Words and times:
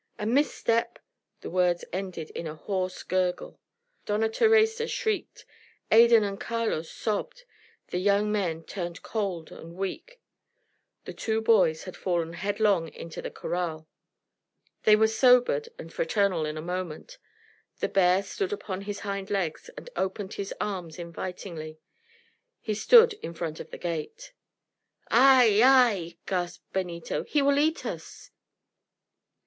A 0.17 0.25
misstep" 0.25 0.97
The 1.41 1.51
words 1.51 1.85
ended 1.93 2.31
in 2.31 2.47
a 2.47 2.55
hoarse 2.55 3.03
gurgle. 3.03 3.59
Dona 4.07 4.29
Theresa 4.29 4.87
shrieked. 4.87 5.45
Adan 5.91 6.23
and 6.23 6.39
Carlos 6.39 6.89
sobbed. 6.91 7.43
The 7.89 7.99
young 7.99 8.31
men 8.31 8.63
turned 8.63 9.03
cold 9.03 9.51
and 9.51 9.75
weak. 9.75 10.19
The 11.05 11.13
two 11.13 11.39
boys 11.39 11.83
had 11.83 11.95
fallen 11.95 12.33
headlong 12.33 12.87
into 12.93 13.21
the 13.21 13.29
corral. 13.29 13.87
They 14.85 14.95
were 14.95 15.07
sobered 15.07 15.69
and 15.77 15.93
fraternal 15.93 16.47
in 16.47 16.57
a 16.57 16.63
moment. 16.63 17.19
The 17.79 17.87
bear 17.87 18.23
stood 18.23 18.51
upon 18.51 18.81
his 18.81 19.01
hind 19.01 19.29
legs 19.29 19.69
and 19.77 19.87
opened 19.95 20.33
his 20.33 20.51
arms 20.59 20.97
invitingly. 20.97 21.77
He 22.59 22.73
stood 22.73 23.13
in 23.21 23.35
front 23.35 23.59
of 23.59 23.69
the 23.69 23.77
gate. 23.77 24.33
"Ay! 25.11 25.61
ay!" 25.63 26.17
gasped 26.25 26.73
Benito. 26.73 27.23
"He 27.23 27.43
will 27.43 27.59
eat 27.59 27.85
us!" 27.85 28.31